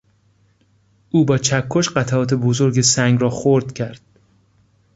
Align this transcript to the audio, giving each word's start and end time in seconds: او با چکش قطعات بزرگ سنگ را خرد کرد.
او 1.09 1.25
با 1.25 1.37
چکش 1.37 1.89
قطعات 1.89 2.33
بزرگ 2.33 2.81
سنگ 2.81 3.21
را 3.21 3.29
خرد 3.29 3.73
کرد. 3.73 4.01